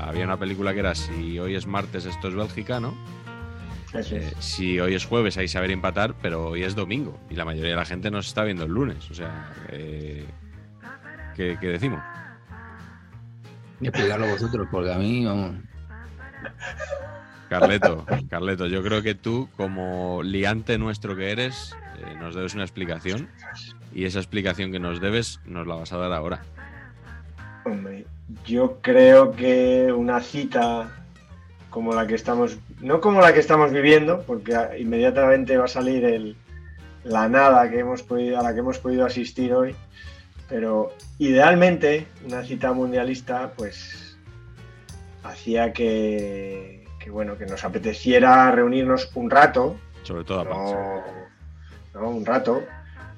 [0.00, 2.94] Había una película que era si hoy es martes, esto es Bélgica, ¿no?
[3.94, 4.32] Eso es.
[4.32, 7.70] Eh, si hoy es jueves, hay saber empatar, pero hoy es domingo y la mayoría
[7.70, 9.10] de la gente nos está viendo el lunes.
[9.10, 10.26] O sea, eh,
[11.36, 12.02] ¿qué, qué decimos?
[13.80, 15.56] Explicarlo vosotros, porque a mí, vamos.
[17.48, 22.62] Carleto, Carleto, yo creo que tú, como liante nuestro que eres, eh, nos debes una
[22.62, 23.28] explicación
[23.94, 26.42] y esa explicación que nos debes nos la vas a dar ahora.
[27.64, 28.06] Hombre,
[28.44, 30.90] yo creo que una cita
[31.70, 36.04] como la que estamos, no como la que estamos viviendo, porque inmediatamente va a salir
[36.04, 36.36] el,
[37.04, 39.74] la nada que hemos podido, a la que hemos podido asistir hoy,
[40.48, 44.18] pero idealmente una cita mundialista, pues
[45.22, 51.02] hacía que, que, bueno, que nos apeteciera reunirnos un rato, Sobre todo no,
[51.94, 52.62] no, un rato,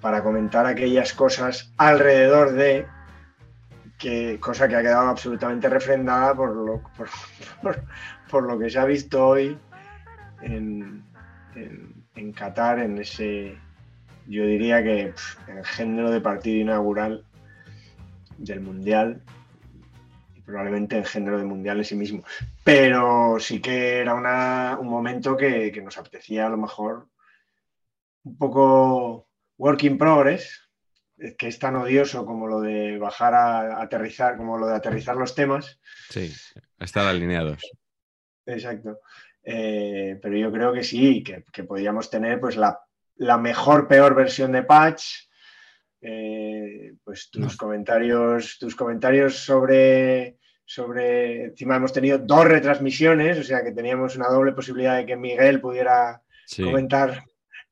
[0.01, 2.87] para comentar aquellas cosas alrededor de
[3.99, 7.09] que cosa que ha quedado absolutamente refrendada por lo, por,
[8.29, 9.57] por- lo que se ha visto hoy
[10.43, 11.03] en,
[11.55, 13.57] en, Qatar, en ese,
[14.27, 17.25] yo diría que pf, el género de partido inaugural
[18.39, 19.23] del Mundial
[20.35, 22.25] y probablemente género de Mundial en sí mismo.
[22.65, 27.07] Pero sí que era una- un momento que, que nos apetecía a lo mejor
[28.25, 30.64] un poco work in progress,
[31.39, 35.35] que es tan odioso como lo de bajar a, aterrizar, como lo de aterrizar los
[35.35, 35.79] temas.
[36.11, 36.33] Sí,
[36.79, 37.61] estar alineados.
[38.47, 39.01] Exacto.
[39.43, 42.79] Eh, pero yo creo que sí, que, que podríamos tener pues la,
[43.17, 45.05] la mejor, peor versión de Patch.
[46.01, 47.57] Eh, pues tus No.
[47.57, 51.45] comentarios, tus comentarios sobre, sobre.
[51.45, 55.61] Encima hemos tenido dos retransmisiones, o sea que teníamos una doble posibilidad de que Miguel
[55.61, 57.25] pudiera Sí, comentar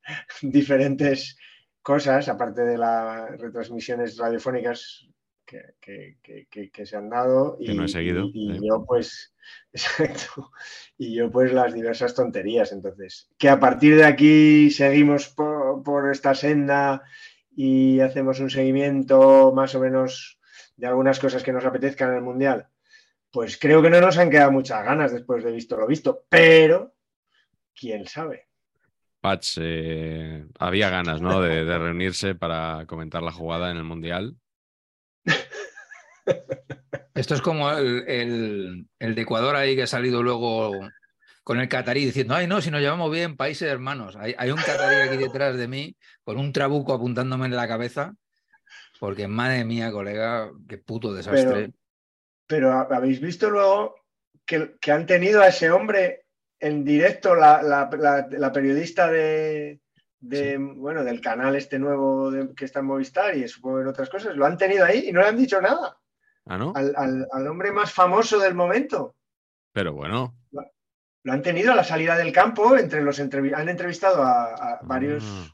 [0.42, 1.36] diferentes
[1.82, 5.09] cosas, aparte de las retransmisiones radiofónicas
[5.44, 7.59] que, que- que- que- que se han dado.
[7.59, 8.66] Que no he seguido, Y, y sí.
[8.66, 9.34] yo, pues,
[9.72, 10.50] exacto.
[10.97, 12.72] Y yo, pues, las diversas tonterías.
[12.72, 17.03] Entonces, que a partir de aquí seguimos por, por esta senda
[17.54, 20.38] y hacemos un seguimiento más o menos
[20.76, 22.69] de algunas cosas que nos apetezcan en el Mundial.
[23.31, 26.94] Pues creo que no nos han quedado muchas ganas después de visto lo visto, pero
[27.75, 28.49] quién sabe.
[29.22, 31.40] Patch, eh, había ganas, ¿no?
[31.40, 34.36] De, de reunirse para comentar la jugada en el Mundial.
[37.14, 40.72] Esto es como el, el- el de Ecuador ahí que ha salido luego
[41.44, 44.16] con el catarí diciendo, ay no, si nos llevamos bien, países hermanos.
[44.16, 48.14] Hay, hay un catarí aquí detrás de mí con un trabuco apuntándome en la cabeza,
[48.98, 51.72] porque madre mía, colega, qué puto desastre.
[52.46, 53.94] Pero ¿ha- habéis visto luego
[54.44, 56.21] que, que han tenido a ese hombre
[56.62, 59.80] en directo, la, la- la- la periodista de,
[60.20, 64.08] de, bueno, del canal este nuevo de- que está en Movistar y supongo en otras
[64.08, 65.98] cosas, lo han tenido ahí y no le han dicho nada
[66.46, 66.72] Ah, ¿no?
[66.76, 69.16] al, al- al hombre más famoso del momento.
[69.72, 70.34] Pero bueno.
[71.24, 75.24] Lo han tenido a la salida del campo, entre los han entrevistado a, a varios
[75.24, 75.48] Ah,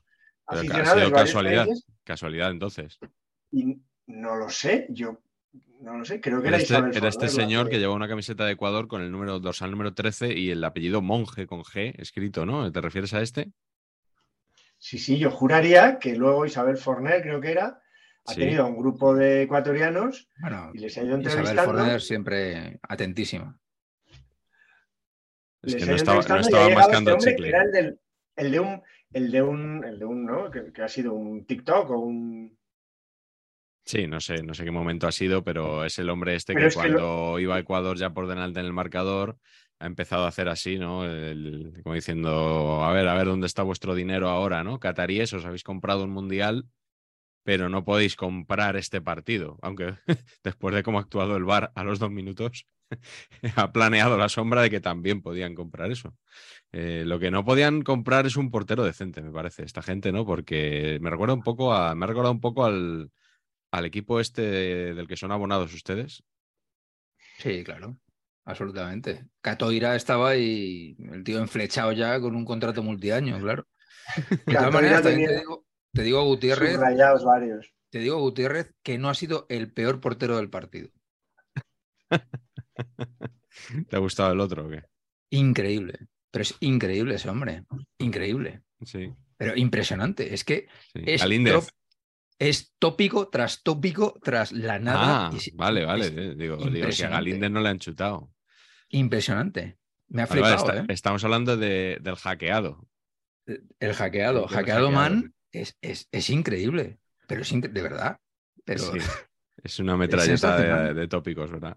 [0.47, 0.93] ha aficionados.
[1.01, 1.65] sido varios casualidad.
[1.67, 2.99] países, Casualidad, entonces.
[3.51, 5.21] y no lo sé, yo
[5.81, 7.79] no lo sé, creo que Era era, este, Isabel era este la señor que- que
[7.79, 11.47] llevaba una camiseta de Ecuador con el número dorsal número 13 y el apellido Monje
[11.47, 12.71] con G escrito, ¿no?
[12.73, 13.53] ¿Te refieres a este?
[14.79, 17.81] Sí, sí, yo juraría que luego Isabel Forner, creo que era,
[18.27, 18.41] ha Sí.
[18.41, 21.73] tenido a un grupo de ecuatorianos Bueno, y les ha ido Isabel entrevistando.
[21.73, 23.59] Forner siempre atentísima.
[25.63, 27.49] Es que no estaba, no estaba mascando este chicle.
[27.49, 28.01] era el, del-
[28.37, 28.83] el de un,
[29.13, 30.51] el de un, el de un, ¿no?
[30.51, 32.58] Que, que ha sido un TikTok o un.
[33.89, 36.65] Sí, no sé, no sé qué momento ha sido, pero es el hombre este Pero
[36.65, 39.39] que es que lo- cuando iba a Ecuador ya por delante en el marcador,
[39.79, 41.07] ha empezado a hacer así, ¿no?
[41.07, 44.79] El- como diciendo, a ver, a ver dónde está vuestro dinero ahora, ¿no?
[44.79, 46.67] Cataríes, os habéis comprado un mundial,
[47.45, 49.59] pero no podéis comprar este partido.
[49.63, 49.95] Aunque
[50.45, 52.67] después de cómo ha actuado el VAR a los dos minutos,
[53.57, 56.15] ha planeado la sombra de que también podían comprar eso.
[56.73, 60.27] Eh, lo que no podían comprar es un portero decente, me parece, esta gente, ¿no?
[60.27, 63.11] Porque me recuerda un poco a, me ha recordado un poco al,
[63.71, 64.43] al equipo este
[64.95, 66.23] del que son abonados ustedes.
[67.39, 67.97] Sí, claro.
[68.45, 69.27] Absolutamente.
[69.43, 73.67] Catoira estaba y el tío enflechado ya con un contrato multiaño, claro.
[74.47, 77.75] De todas maneras, también te digo, te digo, Gutiérrez, varios.
[77.91, 80.89] te digo, Gutiérrez, que no ha sido el peor portero del partido.
[83.89, 84.85] ¿Te ha gustado el otro o qué?
[85.31, 86.09] Increíble.
[86.31, 87.65] Pero es increíble ese hombre.
[87.99, 88.63] Increíble.
[88.83, 90.33] Sí, Pero impresionante.
[90.33, 91.03] Es que sí.
[91.05, 91.69] es, Galíndez.
[92.39, 95.29] Es tópico tras tópico tras la nada.
[95.29, 96.07] Ah, es- vale, vale.
[96.07, 97.09] eh, Digo, digo, si a.
[97.11, 98.31] Galíndez no le han chutado.
[98.91, 99.79] impresionante.
[100.09, 100.95] Me ha Vale, vale, flipado, está- ¿eh?
[100.95, 102.87] Estamos hablando de- del hackeado.
[103.81, 104.43] El hackeado.
[104.45, 106.99] el Hackeado man es, es, es increíble.
[107.27, 108.19] Pero es incre- de verdad.
[108.65, 108.99] Pero, Sí,
[109.63, 111.77] Es una metralleta de, de tópicos, ¿verdad?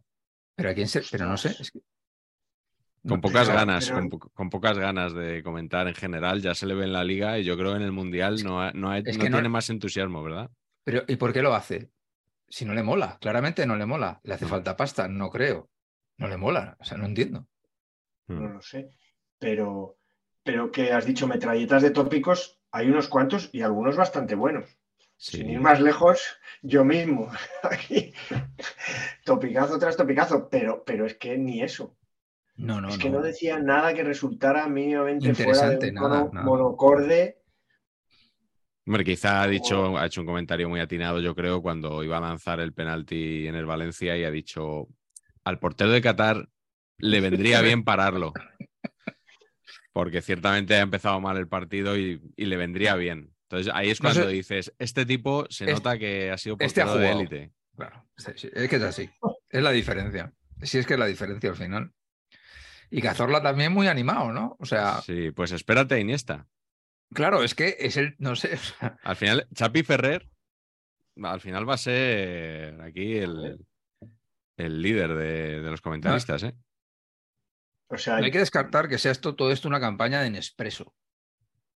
[0.56, 1.02] pero a quién se.
[1.12, 1.56] Pero no sé.
[1.60, 1.80] es que-
[3.04, 6.42] Con No, pocas pero- ganas, pero- con, po- con pocas ganas de comentar en general.
[6.42, 8.62] Ya se le ve en la liga y yo creo que en el mundial no,
[8.62, 10.52] ha- no, ha- es no que no- tiene más entusiasmo, ¿verdad?
[10.84, 11.90] Pero, ¿y por qué lo hace?
[12.48, 14.20] Si no le mola, claramente no le mola.
[14.24, 15.70] Le hace falta pasta, no creo.
[16.18, 17.48] No le mola, o sea, no entiendo.
[18.28, 18.54] no Mm.
[18.54, 18.92] lo sé.
[19.40, 19.98] Pero,
[20.44, 24.78] pero que has dicho metralletas de tópicos, hay unos cuantos y algunos bastante buenos.
[25.18, 25.38] Sí.
[25.38, 27.32] Sin ir más lejos, yo mismo,
[27.64, 28.14] aquí,
[29.24, 31.96] topicazo tras topicazo, pero, pero es que ni eso.
[32.56, 33.18] No, no, es que no.
[33.20, 36.46] no decía nada que resultara mínimamente fuera Interesante, de un nada, nada.
[36.46, 37.38] monocorde.
[38.86, 42.22] Hombre, quizá ha dicho, ha hecho un comentario muy atinado, yo creo, cuando iba a
[42.22, 44.88] lanzar el penalti en el Valencia y ha dicho
[45.44, 46.50] al portero de Qatar
[46.98, 48.34] le vendría bien pararlo.
[49.94, 53.34] Porque ciertamente ha empezado mal el partido y, y le vendría bien.
[53.50, 56.56] Entonces ahí es No cuando sé- dices, este tipo se Este- nota que ha sido
[56.60, 57.20] este ha portero de jugado.
[57.22, 57.54] élite.
[57.76, 59.10] Claro, es que es así.
[59.50, 60.34] Es la diferencia.
[60.62, 61.92] Sí, es que es la diferencia al final.
[62.92, 64.58] Y Cazorla también muy animado, ¿no?
[64.60, 66.48] O sea, Sí, pues espérate Iniesta.
[67.14, 68.60] claro, es que es el, no sé,
[69.04, 70.30] Al final, Chapi Ferrer,
[71.24, 73.66] al final va a ser aquí el,
[74.58, 76.54] el líder de, de los comentaristas, ¿eh?
[77.88, 80.94] O sea, no hay que descartar que sea esto, todo esto una campaña de Nespresso.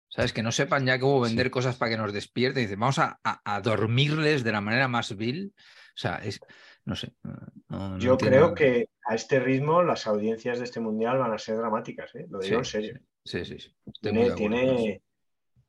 [0.10, 0.32] ¿Sabes?
[0.32, 2.62] Que no sepan ya cómo vender cosas para que nos despierten.
[2.62, 5.56] Y dicen, vamos a, a- a dormirles de la manera más vil.
[5.58, 5.62] O
[5.96, 6.40] sea, es,
[6.86, 7.14] no sé.
[7.24, 8.38] no- no yo entiendo.
[8.38, 12.26] creo que a este ritmo las audiencias de este mundial van a ser dramáticas, ¿eh?
[12.30, 13.00] lo digo en serio.
[13.24, 13.74] Sí, sí, sí.
[14.02, 15.02] Tiene, tiene,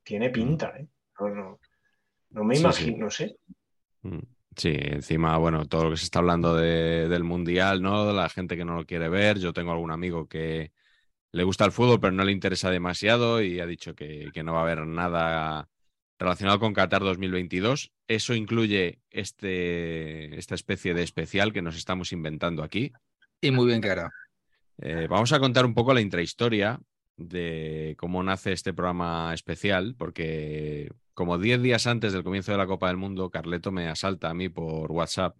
[0.02, 0.86] tiene pinta, ¿eh?
[1.20, 1.60] No, no,
[2.30, 3.00] no me imagino, sí.
[3.00, 3.36] no sé.
[4.02, 4.18] Mm,
[4.56, 8.12] Sí, encima, bueno, todo lo que se está hablando de- del Mundial, ¿no?
[8.12, 9.40] La gente que no lo quiere ver.
[9.40, 10.70] Yo tengo algún amigo que
[11.32, 14.52] le gusta el fútbol, pero no le interesa demasiado y ha dicho que, que no
[14.54, 15.68] va a haber nada
[16.18, 17.92] relacionado con Qatar 2022.
[18.08, 22.92] Eso incluye este, esta especie de especial que nos estamos inventando aquí.
[23.40, 24.10] Y muy bien hará.
[24.78, 26.80] Eh, vamos a contar un poco la intrahistoria
[27.16, 32.66] de cómo nace este programa especial, porque como 10 días antes del comienzo de la
[32.66, 35.36] Copa del Mundo, Carleto me asalta a mí por WhatsApp.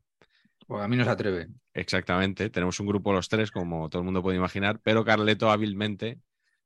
[0.66, 1.48] Porque a mí no se atreve.
[1.72, 6.20] Exactamente, tenemos un grupo los tres, como todo el mundo puede imaginar, pero Carleto hábilmente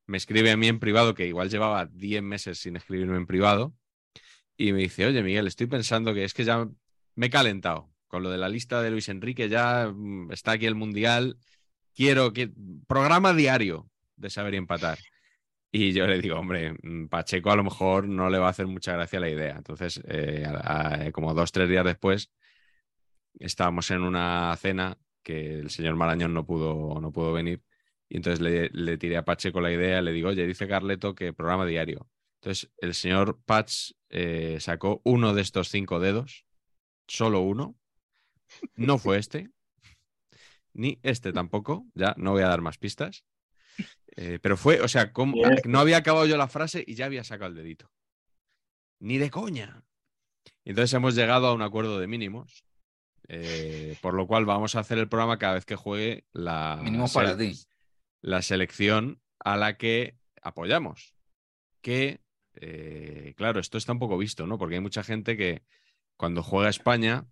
[0.07, 3.75] me escribe a mí en privado, que igual llevaba 10 meses sin escribirme en privado,
[4.59, 6.69] y me dice, oye Miguel, estoy pensando que es que ya
[7.17, 10.67] me he calentado con lo de la lista de Luis Enrique, ya mm, está aquí
[10.67, 11.39] el Mundial,
[11.95, 12.53] quiero que
[12.89, 14.99] programa diario de saber y empatar.
[15.73, 18.67] Y yo le digo, hombre, mm, Pacheco a lo mejor no le va a hacer
[18.67, 19.57] mucha gracia la idea.
[19.59, 22.31] Entonces, eh, a- como dos, tres días después,
[23.39, 27.63] estábamos en una cena que el señor Marañón no pudo, no pudo venir.
[28.09, 31.33] Y entonces le, le tiré a Pacheco la idea, le digo, oye, dice Carleto que
[31.33, 32.09] programa diario.
[32.41, 36.45] Entonces el señor Patch eh, sacó uno de estos cinco dedos,
[37.07, 37.77] solo uno.
[38.75, 39.51] No fue este,
[40.73, 43.25] ni este tampoco, ya no voy a dar más pistas.
[44.17, 47.25] Eh, pero fue, o sea, como- no había acabado yo la frase y ya había
[47.25, 47.91] sacado el dedito.
[49.01, 49.85] Ni de coña.
[50.65, 52.65] Y Entonces hemos llegado a un acuerdo de mínimos,
[53.29, 57.37] eh, por lo cual vamos a hacer el programa cada vez que juegue la, para
[57.37, 57.55] ti.
[58.23, 61.15] la selección a la que apoyamos.
[61.81, 62.21] Que,
[62.61, 64.59] eh, claro, esto está un poco visto, ¿no?
[64.59, 65.63] Porque hay mucha gente que
[66.17, 67.27] cuando juega España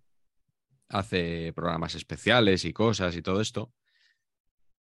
[0.89, 3.73] hace programas especiales y cosas y todo esto.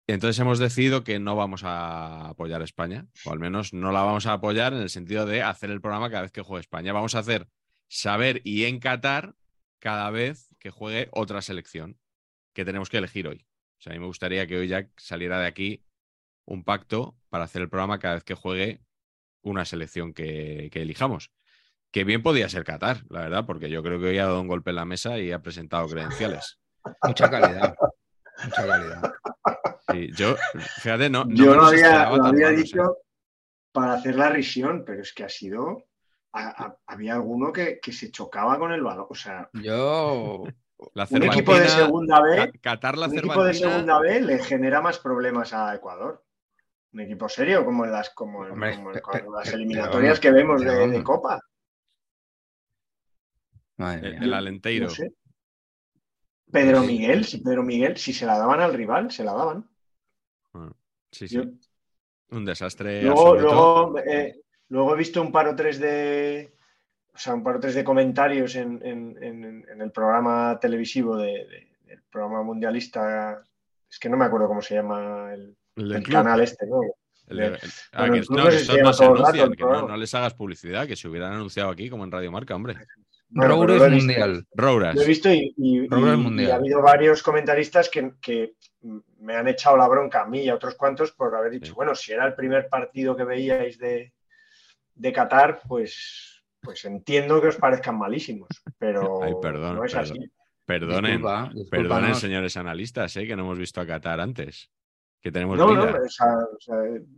[0.06, 4.02] Entonces hemos decidido que no vamos a apoyar a España, o al menos no la
[4.02, 6.92] vamos a apoyar en el sentido de hacer el programa cada vez que juegue España.
[6.92, 7.48] Vamos a hacer
[7.88, 9.36] saber y encatar
[9.80, 11.98] cada vez que juegue otra selección
[12.54, 13.46] que tenemos que elegir hoy.
[13.80, 15.86] O sea, a mí me gustaría que hoy Jack saliera de aquí
[16.46, 18.82] un pacto para hacer el programa cada vez que juegue
[19.44, 21.32] una selección que, que elijamos.
[21.92, 24.48] Que bien podía ser Qatar, la verdad, porque yo creo que hoy ha dado un
[24.48, 26.60] golpe en la mesa y ha presentado credenciales.
[27.04, 27.76] Mucha calidad.
[28.44, 29.14] Mucha calidad.
[29.92, 30.36] Sí, yo,
[30.82, 32.98] fíjate, no, no Yo lo había, lo había dicho
[33.72, 35.84] para hacer la risión, pero es que ha sido.
[36.36, 39.06] a- a- había alguno que, que se chocaba con el balón.
[39.10, 40.46] O sea, Yo.
[40.96, 44.82] La un equipo de segunda B, Qatar, la un equipo de segunda B le genera
[44.82, 46.23] más problemas a Ecuador.
[46.94, 49.50] Un equipo serio como en las, como en- Hombre, como en- pe- como pe- las
[49.50, 51.04] pe- eliminatorias pero que vemos de.
[51.04, 51.40] Copa.
[53.78, 54.24] Madre El, mía.
[54.24, 54.86] el Alenteiro.
[54.86, 55.14] No sé.
[56.52, 56.88] Pedro Sí.
[56.88, 59.68] Miguel, si Pedro Miguel, si se la daban al rival, se la daban.
[61.12, 61.36] Sí, sí.
[61.36, 61.44] Yo-
[62.30, 66.56] Un desastre Luego, eh, luego he visto un par o tres de.
[67.14, 71.16] O sea, un par o tres de comentarios en, en- en- en el programa televisivo
[71.18, 73.44] de- de- del programa mundialista.
[73.90, 76.14] Es que no me acuerdo cómo se llama el, El del el club.
[76.16, 76.82] canal este, ¿no?
[77.28, 77.46] El de-
[77.94, 81.90] ah, que- no, que se rato que les hagas publicidad, que se hubieran anunciado aquí
[81.90, 82.76] como en Radio Marca, hombre.
[83.30, 83.90] Bueno, visto.
[83.90, 84.46] Mundial.
[84.54, 84.96] Rouras.
[84.96, 86.48] Lo he visto y, y- Robles y- Mundial.
[86.50, 88.54] y ha habido varios comentaristas que, que
[89.20, 91.72] me han echado la bronca a mí y a otros cuantos por haber dicho, Sí.
[91.72, 94.14] bueno, si era el primer partido que veíais de,
[94.94, 100.18] de Qatar, pues, pues entiendo que os parezcan malísimos, pero Ay, perdón, no es perdón.
[100.22, 100.32] así.
[100.66, 104.70] Perdonen, Disculpa, disculpa, perdonen, señores analistas, eh, que no hemos visto a Qatar antes.
[105.24, 105.92] Que tenemos No, vida.
[105.92, 106.76] no, o sea, o sea,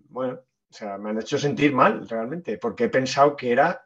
[0.10, 3.82] bueno, o sea, me han hecho sentir mal realmente, porque he pensado que era,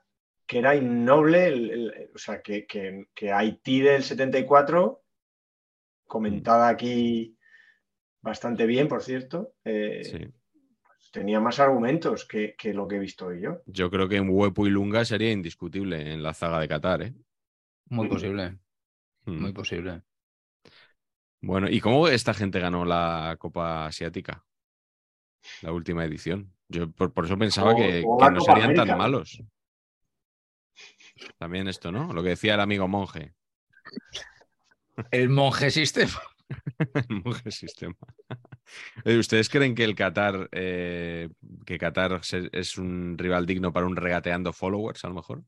[0.46, 5.04] que era innoble, el- el- o sea, que, que- que Haití del 74,
[6.06, 7.38] comentada aquí
[8.22, 10.34] bastante bien, por cierto, eh, Sí.
[11.14, 13.62] tenía más argumentos que, que lo que he visto hoy yo.
[13.68, 17.04] Yo creo que en Huepo y Lunga sería indiscutible en la zaga de Qatar.
[17.04, 17.14] ¿eh?
[17.90, 18.58] Muy posible.
[19.26, 19.40] Mm.
[19.42, 20.02] Muy posible.
[21.42, 24.46] Bueno, ¿y cómo esta gente ganó la Copa Asiática?
[25.62, 26.54] La última edición.
[26.68, 29.42] Yo por, por eso pensaba O- que, o que la no Copa serían tan malos.
[31.38, 32.14] También esto, ¿no?
[32.14, 33.34] Lo que decía el amigo monje.
[35.12, 36.22] El monje sistema.
[37.10, 37.96] El monje sistema.
[39.06, 41.30] ¿Ustedes creen que el Qatar, eh,
[41.66, 45.44] que Qatar se- es un rival digno para un regateando followers, a lo mejor?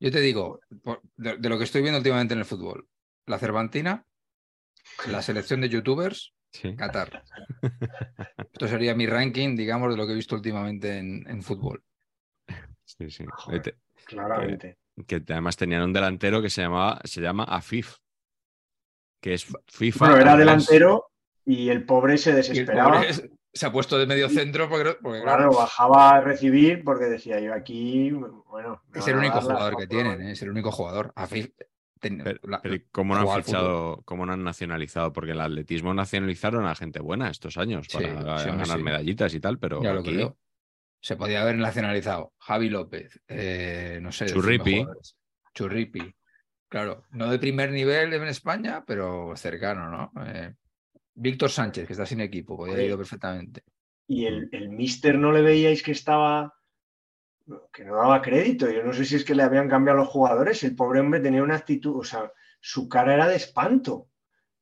[0.00, 2.88] Yo te digo, por- de, de lo que estoy viendo últimamente en el fútbol,
[3.26, 4.06] la Cervantina,
[5.10, 6.76] la selección de youtubers, Sí.
[6.76, 7.24] Qatar.
[8.52, 11.82] Esto sería mi ranking, digamos, de lo que he visto últimamente en, en fútbol.
[12.84, 13.24] Sí, sí.
[13.28, 13.58] Joder.
[13.58, 14.78] Eh, te- Claramente.
[15.06, 17.96] que además tenían un delantero que se llamaba, se llama Afif,
[19.20, 20.06] que es FIFA.
[20.06, 21.10] Bueno, era delantero
[21.44, 22.92] y el pobre se desesperaba.
[22.98, 26.84] pobre es- se ha puesto de medio centro porque, no- porque, Claro, bajaba a recibir
[26.84, 28.82] porque decía yo aquí, bueno.
[28.94, 30.32] es el único jugador que tienen, ¿eh?
[30.32, 31.12] es el único jugador.
[31.16, 31.52] Afif-
[32.08, 35.12] ten- Pero, la- pero ¿y ¿cómo no han fichado, cómo no han nacionalizado?
[35.12, 38.82] Porque el atletismo nacionalizaron a gente buena estos años Sí, para sí, ganar sí.
[38.82, 40.36] medallitas y tal, pero ya lo aquí creo.
[41.00, 42.32] Se podía haber nacionalizado.
[42.38, 44.26] Javi López, eh, no sé.
[44.26, 44.86] Churripi.
[45.54, 46.14] Churripi.
[46.68, 50.12] Claro, no de primer nivel en España, pero cercano, ¿no?
[50.26, 50.54] Eh,
[51.14, 53.62] Víctor Sánchez, que está sin equipo, podía haber ido perfectamente.
[54.08, 56.52] Y el, el mister no le veíais que estaba,
[57.72, 58.70] que no daba crédito.
[58.70, 60.62] Yo no sé si es que le habían cambiado los jugadores.
[60.64, 64.08] El pobre hombre tenía una actitud, o sea, su cara era de espanto,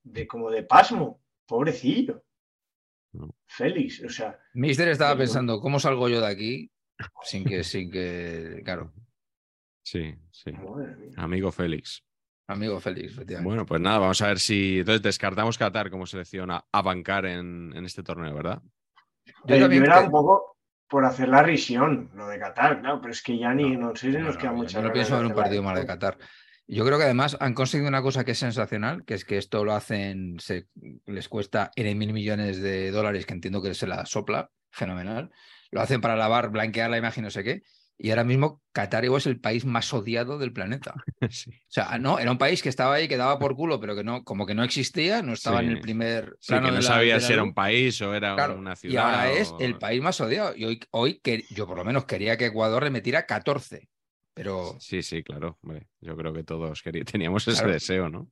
[0.03, 1.21] de como de pasmo.
[1.47, 2.25] Pobrecillo.
[3.13, 3.35] No.
[3.47, 5.21] Félix, o sea, Mister estaba Bueno.
[5.25, 6.71] pensando, ¿cómo salgo yo de aquí?
[7.23, 8.93] Sin que, sin que, claro,
[9.85, 10.53] Sí, sí.
[10.53, 11.11] mía.
[11.17, 12.03] Amigo Félix.
[12.47, 13.47] amigo Félix, efectivamente.
[13.49, 14.79] Bueno, pues nada, vamos a ver si.
[14.79, 18.63] Entonces descartamos Qatar como selección a, a bancar en, en este torneo, ¿verdad?
[19.45, 20.52] Yo Eh, también era un poco
[20.93, 24.13] por hacer la risión, lo de Qatar, claro, pero es que ya ni, no, sé
[24.13, 26.19] si No, nos no, queda yo mucha no pienso ver un partido más de Qatar.
[26.67, 29.65] Yo creo que además han conseguido una cosa que es sensacional, que es que esto
[29.65, 30.67] lo hacen, se,
[31.07, 35.31] les cuesta N mil millones de dólares, que entiendo que se la sopla, fenomenal.
[35.71, 37.63] Lo hacen para lavar, blanquear la imagen, no sé qué.
[37.99, 40.95] Y ahora mismo Qatar es el país más odiado del planeta.
[41.23, 41.51] O sí.
[41.69, 44.23] sea, no, era un país que estaba ahí, que daba por culo, pero que no,
[44.25, 45.67] como que no existía, no estaba Sí.
[45.67, 47.55] en el primer Sí, plano que no de la- sabía de la si era un
[47.55, 48.93] país o era Claro, una ciudad.
[48.95, 50.55] y ahora es el país más odiado.
[50.57, 53.89] Y hoy, hoy que, yo por lo menos quería que Ecuador le metiera 14.
[54.35, 55.59] Pero Sí, sí, claro.
[55.63, 58.29] hombre, yo creo que todos querí- teníamos ese deseo, ¿no?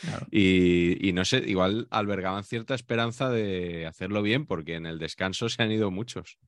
[0.00, 4.98] Claro, Y, y no sé, igual albergaban cierta esperanza de hacerlo bien, porque en el
[4.98, 6.38] descanso se han ido muchos.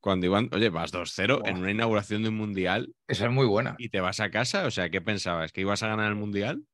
[0.00, 3.74] Cuando iban, oye, vas 2-0 en una inauguración de un mundial esa es muy buena.
[3.78, 5.52] y te vas a casa, o sea, ¿qué pensabas?
[5.52, 6.64] ¿Que ibas a ganar el mundial?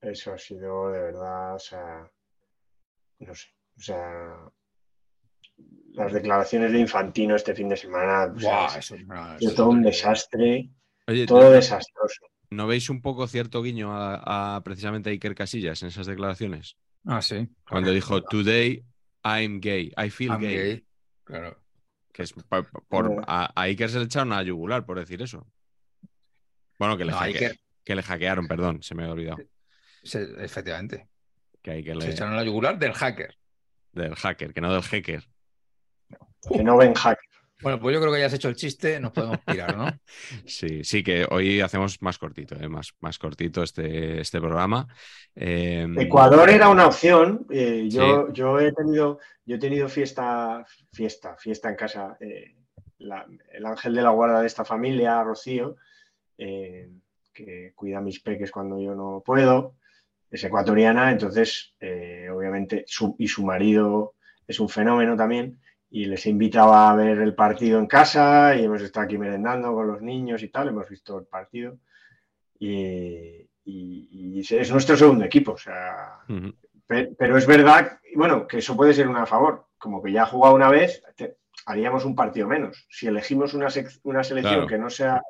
[0.00, 2.10] Eso ha sido de verdad, o sea,
[3.18, 4.36] no sé, o sea,
[5.92, 8.94] las declaraciones de Infantino este fin de semana, o sea, eso
[9.56, 10.70] todo un desastre,
[11.08, 12.26] Oye, todo ¿no- desastroso.
[12.50, 16.76] ¿No veis un poco cierto guiño a, a precisamente a Iker Casillas en esas declaraciones?
[17.04, 17.48] Ah, sí.
[17.68, 18.84] Cuando dijo, Today
[19.24, 20.54] I'm gay, I feel I'm gay.
[20.56, 20.84] gay.
[21.24, 21.58] Claro.
[22.12, 23.22] Que es por, Bueno.
[23.26, 25.46] a, a Iker se le echaron a yugular por decir eso.
[26.78, 29.38] Bueno, que le, No, hacke- Iker- que le hackearon, perdón, se me había olvidado.
[30.02, 31.08] Se- efectivamente.
[31.62, 33.36] Que Iker Se le- echaron la yugular del hacker.
[33.92, 35.24] del hacker, que no del hacker.
[36.52, 37.18] Que no ven hack.
[37.60, 39.86] Bueno, pues yo creo que ya has hecho el chiste, nos podemos pirar, ¿no?
[40.46, 42.68] Sí, sí, que hoy hacemos más cortito, ¿eh?
[42.68, 44.86] más, más cortito este, este programa.
[45.34, 47.46] Eh, Ecuador era una opción.
[47.50, 52.16] eh, yo, yo he tenido, yo he tenido fiesta, fiesta, fiesta en casa.
[52.20, 52.54] eh,
[52.98, 55.76] la- el ángel de la guarda de esta familia, Rocío,
[56.38, 56.90] eh,
[57.32, 59.76] que cuida a mis peques cuando yo no puedo,
[60.30, 64.14] es ecuatoriana, entonces, eh, obviamente, su- y su marido
[64.46, 65.60] es un fenómeno también.
[65.90, 69.86] Y les invitaba a ver el partido en casa y hemos estado aquí merendando con
[69.86, 71.78] los niños y tal, hemos visto el partido.
[72.58, 76.18] Y, y- y es nuestro segundo equipo, o sea,
[76.86, 79.66] Pero es verdad, bueno, que eso puede ser una favor.
[79.78, 82.86] Como que ya ha jugado una vez, te- haríamos un partido menos.
[82.90, 83.68] Si elegimos una,
[84.04, 84.66] una selección Claro.
[84.66, 85.20] que no sea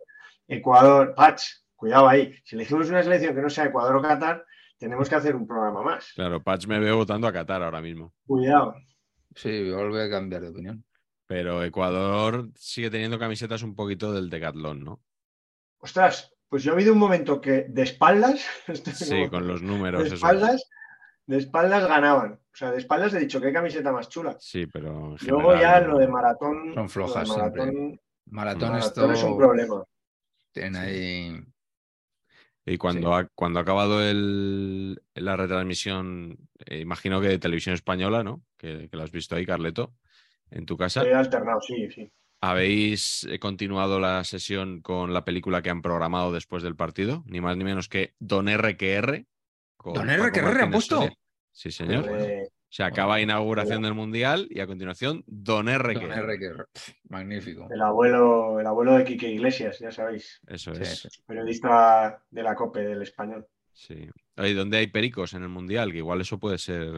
[0.47, 1.43] Ecuador, Patch,
[1.77, 2.35] cuidado ahí.
[2.45, 4.45] Si elegimos una selección que no sea Ecuador o Qatar,
[4.79, 6.12] tenemos que hacer un programa más.
[6.15, 8.12] Claro, Patch me veo votando a Qatar ahora mismo.
[8.27, 8.75] Cuidado.
[9.35, 10.85] Sí, yo voy a cambiar de opinión.
[11.26, 15.00] Pero Ecuador sigue teniendo camisetas un poquito del Decathlon, ¿no?
[15.78, 18.44] Ostras, pues yo he habido un momento que de espaldas,
[18.94, 20.08] Sí, con los números.
[20.08, 20.64] de espaldas,
[21.26, 22.32] de espaldas ganaban.
[22.32, 24.37] O sea, de espaldas he dicho qué camiseta más chula.
[24.40, 25.14] Sí, pero.
[25.26, 26.73] Luego ya lo de maratón.
[26.75, 29.85] Son flojas maratón, Maratón, Maratón esto maratón es un problema.
[30.52, 31.40] tienen ahí.
[32.71, 38.23] Y cuando, ha, cuando ha acabado el, la retransmisión, eh, imagino que de televisión española,
[38.23, 38.43] ¿no?
[38.57, 39.95] Que, que lo has visto ahí, Carleto,
[40.51, 41.03] en tu casa.
[41.03, 42.11] He alternado, sí, sí.
[42.41, 47.25] ¿Habéis eh, continuado la sesión con la película que han programado después del partido?
[47.27, 49.27] Ni más ni menos que Don R que R.
[49.77, 51.09] con ¿Don R Paco que R ha puesto?
[51.51, 52.07] Sí, señor.
[52.21, 56.37] Eh, Se acaba inauguración del Mundial y a continuación Don R Don R.
[57.09, 57.67] Magnífico.
[57.71, 61.23] el abuelo, el abuelo de Quique Iglesias, ya sabéis, Eso Sí, es.
[61.27, 63.47] periodista de la COPE del español.
[63.73, 64.09] Sí.
[64.37, 65.93] Oye, ¿dónde hay pericos en el Mundial?
[65.93, 66.91] Que igual eso puede ser.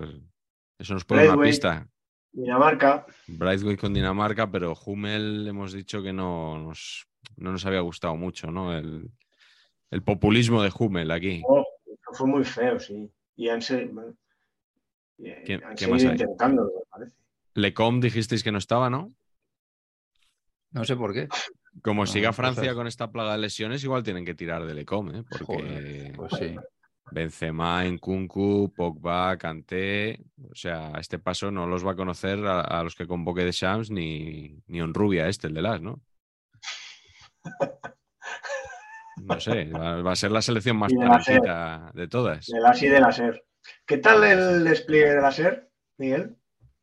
[0.78, 1.86] Eso nos puede dar una pista.
[2.32, 7.06] Dinamarca, Brightway con Dinamarca, pero Hummel hemos dicho que no nos,
[7.36, 8.76] no nos había gustado mucho, ¿no?
[8.76, 9.10] El,
[9.90, 11.42] el populismo de Hummel aquí.
[11.46, 11.64] oh,
[12.12, 13.10] fue muy feo, sí.
[13.36, 14.14] Y han, se- bueno,
[15.24, 16.10] eh, ¿Quién- han quién más hay?
[16.12, 17.12] intentándolo, me parece.
[17.54, 19.12] Lecom dijisteis que no estaba, ¿no?
[20.72, 21.28] No sé por qué.
[21.82, 22.76] Como siga Francia cosas.
[22.76, 25.24] con esta plaga de lesiones, igual tienen que tirar de Lecom, ¿eh?
[25.28, 26.56] Porque Joder, pues sí.
[27.12, 32.60] Benzema, Nkunku, Pogba, Kanté, o sea, a este paso no los va a conocer a,
[32.60, 36.00] a los que convoque de Shams ni, ni Onrubia este, el de las, ¿no?
[39.22, 42.46] No sé, va, va a ser la selección más Y de todas.
[42.46, 43.44] De la y de la SER.
[43.86, 46.36] ¿Qué tal el despliegue de la SER, Miguel?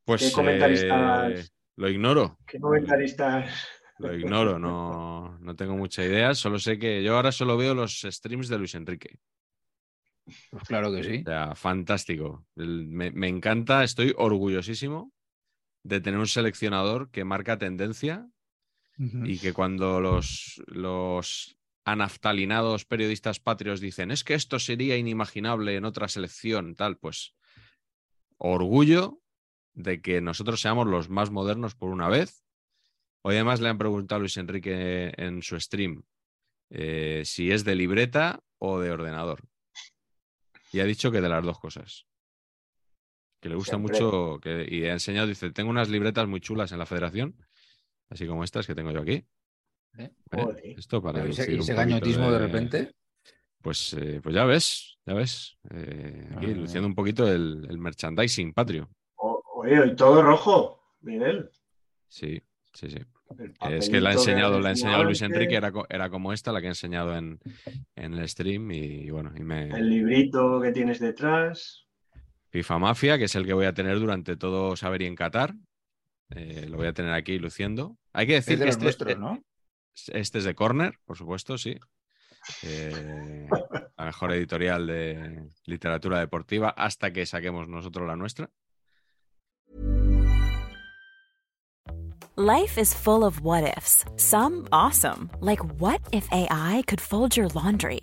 [0.05, 1.45] Pues ¿Qué comentaristas- eh,
[1.75, 3.67] lo ignoro, ¿Qué comentaristas?
[3.99, 8.01] lo ignoro, no, no tengo mucha idea, solo sé que yo ahora solo veo los
[8.01, 9.19] streams de Luis Enrique.
[10.51, 11.21] Pues claro que sí.
[11.21, 12.45] O sea, fantástico.
[12.55, 15.11] El- me, me encanta, estoy orgullosísimo
[15.83, 18.27] de tener un seleccionador que marca tendencia
[18.99, 25.85] y que cuando los, los anaftalinados periodistas patrios dicen es que esto sería inimaginable en
[25.85, 27.33] otra selección, tal, pues
[28.37, 29.21] orgullo
[29.73, 32.43] de que nosotros seamos los más modernos por una vez.
[33.21, 36.03] Hoy además le han preguntado a Luis Enrique en su stream
[36.71, 39.47] eh, si es de libreta o de ordenador.
[40.73, 42.05] Y ha dicho que de las dos cosas.
[43.39, 43.93] Que le gusta Siempre.
[43.93, 47.37] mucho que, y ha enseñado, dice, tengo unas libretas muy chulas en la federación,
[48.09, 49.25] así como estas que tengo yo aquí.
[49.97, 50.11] ¿Eh?
[50.31, 50.63] Joder.
[50.77, 52.91] Esto para Y ese, ese gañotismo de repente.
[53.61, 55.57] Pues, eh, pues ya ves, ya ves.
[55.71, 56.55] eh, aquí Ah.
[56.55, 58.89] luciendo un poquito el, el merchandising patrio.
[59.15, 61.49] O- Oye, y todo rojo, Miguel.
[62.07, 62.41] Sí,
[62.73, 62.99] sí, sí.
[63.69, 66.61] Es que la ha enseñado, la ha enseñado Luis Enrique, era, era como esta, la
[66.61, 67.39] que ha enseñado en,
[67.95, 68.71] en el stream.
[68.71, 69.67] Y, bueno, y me.
[69.69, 71.85] El librito que tienes detrás.
[72.49, 75.55] FIFA Mafia, que es el que voy a tener durante todo Saber y en Qatar.
[76.29, 77.97] Eh, lo voy a tener aquí luciendo.
[78.13, 79.43] Hay que decir Es de que los este, nuestros, ¿no?
[80.13, 81.77] Este es de Corner, por supuesto, sí.
[82.63, 83.47] Eh,
[83.97, 88.49] la mejor editorial de literatura deportiva hasta que saquemos nosotros la nuestra.
[92.39, 94.05] Life is full of what ifs.
[94.15, 98.01] Some awesome, like what if AI could fold your laundry?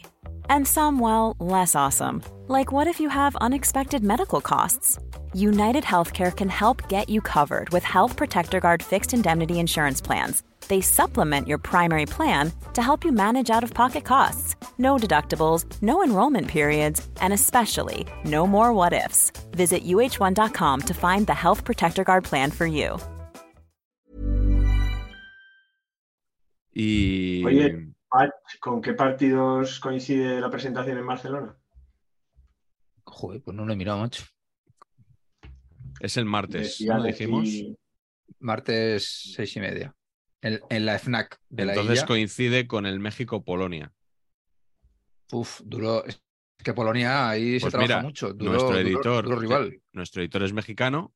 [0.51, 4.99] And some, well, less awesome, like what if you have unexpected medical costs?
[5.35, 10.43] United Healthcare can help get you covered with Health Protector Guard fixed indemnity insurance plans.
[10.69, 14.55] They supplement your primary plan to help you manage out of pocket costs.
[14.79, 19.33] No deductibles, no enrollment periods, and especially no more what ifs.
[19.53, 22.97] Visit uh1.com to find the Health Protector Guard plan for you.
[26.77, 31.57] Y Oye, Pat, ¿con qué partidos coincide la presentación en Barcelona?
[33.05, 34.25] Joder, pues no lo he mirado, macho.
[36.01, 37.03] Es el martes, ¿no?
[37.03, 37.49] Dijimos.
[38.39, 39.95] Martes seis y media.
[40.43, 43.93] En, en la FNAC de la Entonces coincide con el México-Polonia.
[45.33, 46.05] Uf, duró.
[46.05, 46.21] Es
[46.63, 48.33] que Polonia ahí Pues se trabaja mira, mucho.
[48.35, 49.81] Nuestro editor, rival.
[49.93, 51.15] nuestro editor es mexicano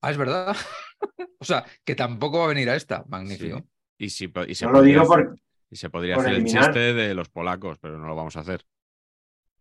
[0.00, 0.56] Ah, es verdad.
[1.38, 3.04] o sea, que tampoco va a venir a esta.
[3.08, 3.58] Magnífico.
[3.58, 3.64] Sí.
[3.98, 6.36] y, si y se No lo podría digo hacer- por, y se podría por hacer
[6.38, 8.64] el chiste de los polacos, pero no lo vamos a hacer.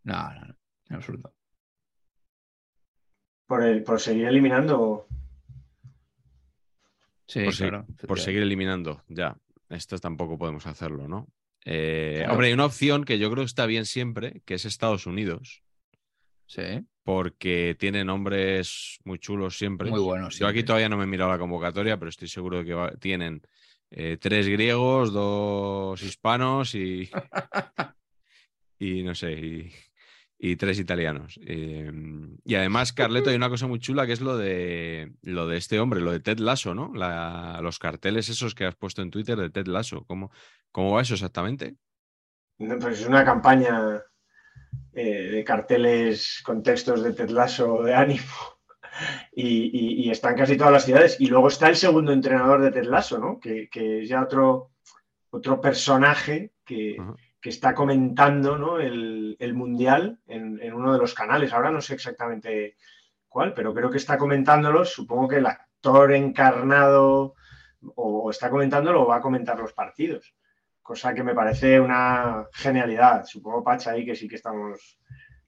[0.04, 0.56] No, no, no.
[0.90, 1.34] En absoluto.
[3.52, 5.08] Por, el- por seguir eliminando.
[7.28, 7.86] Sí, por, se- claro.
[8.08, 9.36] por seguir eliminando, ya.
[9.68, 11.28] Esto tampoco podemos hacerlo, ¿no?
[11.66, 12.32] Eh, Claro.
[12.32, 15.64] Hombre, hay una opción que yo creo que está bien siempre, que es Estados Unidos,
[16.46, 16.86] Sí.
[17.04, 19.90] porque tiene nombres muy chulos siempre.
[19.90, 22.66] Muy buenos, Yo aquí todavía no me he mirado la convocatoria, pero estoy seguro de
[22.66, 23.42] que va- tienen
[23.90, 27.10] eh, tres griegos, dos hispanos y,
[28.80, 29.72] y no sé, y,
[30.44, 31.40] y tres italianos.
[31.46, 31.92] Eh,
[32.44, 35.80] y además, Carleto, hay una cosa muy chula que es lo de lo de este
[35.80, 36.92] hombre, lo de Ted Lasso, ¿no?
[36.96, 40.04] La- los carteles esos que has puesto en Twitter de Ted Lasso.
[40.08, 40.32] ¿Cómo,
[40.72, 41.76] cómo va eso exactamente?
[42.58, 44.02] No, Pues es una campaña
[44.94, 48.24] eh, de carteles con textos de Ted Lasso de ánimo.
[49.34, 51.16] Y, y- y está en casi todas las ciudades.
[51.20, 53.40] Y luego está el segundo entrenador de Ted Lasso, ¿no?
[53.40, 54.72] Que, que es ya otro,
[55.30, 56.98] otro personaje que.
[57.42, 58.80] Que está comentando ¿no?
[58.80, 61.52] el, el Mundial en, en uno de los canales.
[61.54, 62.76] Ahora no sé exactamente
[63.28, 64.86] cuál, pero creo que está comentándolo.
[64.86, 67.34] Supongo que el actor encarnado
[67.96, 70.36] o, está comentándolo o va a comentar los partidos.
[70.84, 73.26] Cosa que me parece una genialidad.
[73.26, 75.00] Supongo, Pacha, ahí que sí que estamos,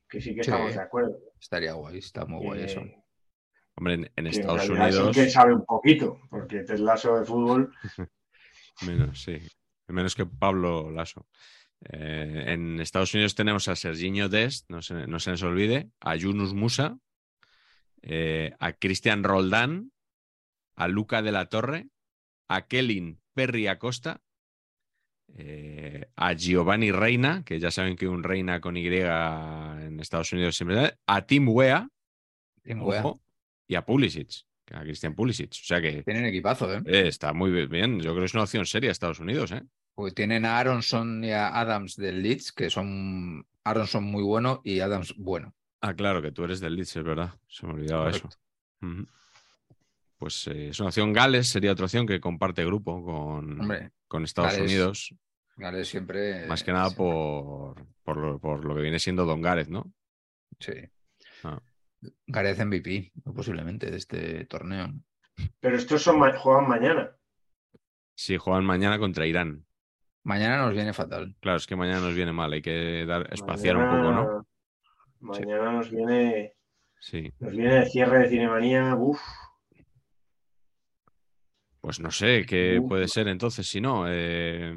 [0.09, 0.49] que sí que Sí.
[0.49, 1.17] estamos de acuerdo.
[1.39, 2.81] Estaría guay, está muy guay Que- eso.
[3.75, 5.15] Hombre, en, Estados realidad sí Unidos.
[5.15, 7.73] que sabe un poquito, porque Ted Lasso de fútbol
[8.85, 9.37] Menos, sí.
[9.87, 11.27] Menos que Pablo Lasso.
[11.89, 16.15] Eh, en Estados Unidos tenemos a Serginho Dest, no se, no se nos olvide, a
[16.15, 16.97] Yunus Musa,
[18.01, 19.91] eh, a Cristian Roldán,
[20.75, 21.87] a Luca de la Torre,
[22.47, 24.21] a Kelin Perry Acosta,
[25.35, 30.55] eh, a Giovanni Reina, que ya saben que un Reina con Y en Estados Unidos
[30.55, 31.89] siempre, a Tim Wea,
[32.61, 33.01] Tim Wea.
[33.01, 33.21] ojo,
[33.67, 35.51] y a Pulisic, a Christian Pulisic.
[35.51, 36.81] O sea que Tienen equipazo, ¿eh?
[36.85, 37.99] eh, está muy bien.
[37.99, 39.63] Yo creo que es una opción seria Estados Unidos, ¿eh?
[39.95, 44.79] Pues tienen a Aronson y a Adams del Leeds, que son Aronson muy bueno y
[44.79, 45.53] Adams bueno.
[45.81, 47.33] Ah, claro, que tú eres del Leeds, es verdad.
[47.47, 48.21] Se me olvidaba eso.
[48.21, 48.37] Correcto.
[48.81, 49.07] Ujú.
[50.17, 51.13] Pues eh, es una opción.
[51.13, 55.15] Gales sería otra opción que comparte grupo con, Hombre, con Estados Gales Unidos.
[55.57, 56.47] Gales siempre.
[56.47, 59.91] Más que nada siempre- por, por, lo, por lo que viene siendo Don Gareth, ¿no?
[60.59, 60.73] Sí.
[61.43, 61.61] Ah.
[62.27, 64.93] Gareth MVP, posiblemente, de este torneo.
[65.59, 67.11] Pero estos son juegan mañana.
[68.15, 69.65] Sí, juegan mañana contra Irán.
[70.23, 71.35] Mañana nos viene fatal.
[71.41, 72.51] Claro, es que mañana nos viene mal.
[72.53, 74.47] Hay que dar, espaciar un poco, ¿no?
[75.19, 76.53] Mañana Mañana nos viene,
[76.99, 77.31] Sí.
[77.39, 78.95] nos viene de cierre de Cinemanía.
[78.95, 79.19] Uf,
[81.81, 82.87] Pues no sé qué Uf.
[82.87, 84.05] puede ser entonces, si no.
[84.07, 84.73] eh,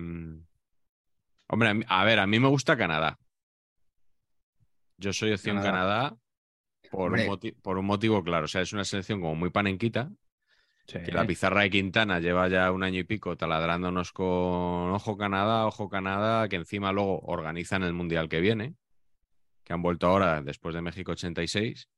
[1.49, 3.19] Hombre, a, mí- a ver, a mí me gusta Canadá.
[4.99, 6.09] Yo soy opción Canadá.
[6.11, 6.17] Canadá,
[6.91, 8.47] por, un por un motivo claro.
[8.47, 10.11] O sea, es una selección como muy panenquita,
[10.87, 11.01] Sí.
[11.05, 14.27] que la pizarra de Quintana lleva ya un año y pico taladrándonos con
[14.93, 18.75] ojo Canadá, ojo Canadá, que encima luego organizan el Mundial que viene,
[19.65, 21.89] que han vuelto ahora después de México 86.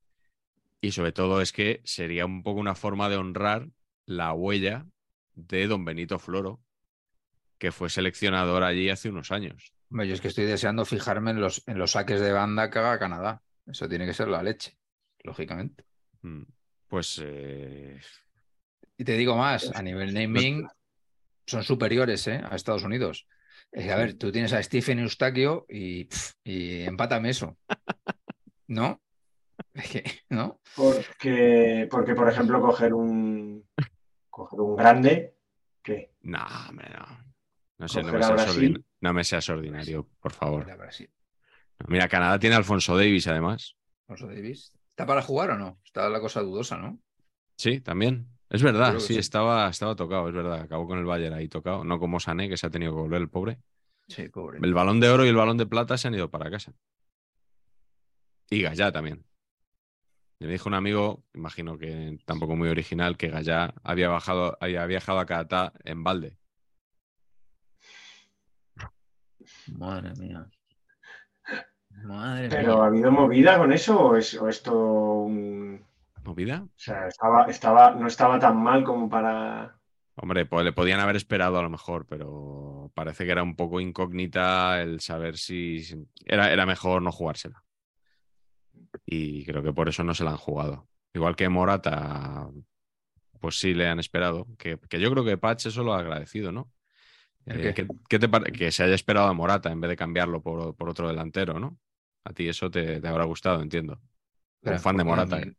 [0.81, 3.69] Y sobre todo es que sería un poco una forma de honrar
[4.07, 4.87] la huella
[5.35, 6.61] de don Benito Floro,
[7.59, 9.73] que fue seleccionador allí hace unos años.
[9.91, 12.99] Yo es que estoy deseando fijarme en los, en los saques de banda que haga
[12.99, 13.43] Canadá.
[13.67, 14.79] Eso tiene que ser la leche,
[15.23, 15.85] lógicamente.
[16.23, 16.43] Mm,
[16.89, 18.01] Pues eh,
[18.99, 20.67] Y te digo más, a nivel naming
[21.47, 22.43] son superiores ¿eh?
[22.45, 23.27] a Estados Unidos.
[23.71, 26.09] Es que, a ver, tú tienes a Stephen Eustaquio y,
[26.43, 27.57] y empátame eso.
[28.67, 29.01] ¿No?
[29.73, 30.61] Es que, ¿no?
[30.75, 33.67] porque, porque, por ejemplo, coger un,
[34.31, 35.37] coger un grande,
[35.83, 36.13] ¿qué?
[36.23, 37.29] no, hombre, no.
[37.79, 40.67] No sé, no me, seas ordin- no me seas ordinario, por favor.
[41.87, 43.77] Mira, Canadá tiene a Alfonso Davis, además.
[44.09, 44.73] Alfonso Davis.
[44.91, 45.81] ¿Está para jugar o no?
[45.85, 46.99] Está la cosa dudosa, ¿no?
[47.57, 48.27] Sí, también.
[48.51, 49.19] Es verdad, sí, sí.
[49.19, 50.63] Estaba, estaba tocado, es verdad.
[50.63, 51.85] Acabó con el Bayern ahí tocado.
[51.85, 53.59] No como Sané, que se ha tenido que volver el pobre.
[54.09, 54.59] Sí, pobre.
[54.63, 56.73] El balón de oro y el balón de plata se han ido para casa.
[58.49, 59.25] Y Gallá también.
[60.41, 65.19] Me dijo un amigo, imagino que tampoco muy original, que Gallá había, bajado, había viajado
[65.19, 66.39] a Calatá en balde.
[69.67, 70.49] Madre mía.
[71.91, 72.83] Madre Pero mía.
[72.83, 75.88] ¿ha habido movida con eso o es o esto un...
[76.29, 76.63] ¿Movida?
[76.63, 79.75] O sea, estaba, estaba, no estaba tan mal como para...
[80.17, 83.81] Hombre, pues le podían haber esperado a lo mejor, pero parece que era un poco
[83.81, 85.83] incógnita el saber si
[86.27, 87.65] era, era mejor no jugársela.
[89.07, 90.87] Y creo que por eso no se la han jugado.
[91.15, 92.49] Igual que Morata,
[93.41, 94.47] pues sí le han esperado.
[94.59, 96.71] Que, que yo creo que Patch eso lo ha agradecido, ¿no?
[97.47, 97.87] ¿El Eh, qué?
[97.87, 100.77] ¿qué, qué te pare- que se haya esperado a Morata en vez de cambiarlo por,
[100.77, 101.79] por otro delantero, ¿no?
[102.25, 104.01] A ti eso te, te habrá gustado, entiendo.
[104.63, 105.37] Un fan de ¿por qué Morata.
[105.47, 105.53] mí-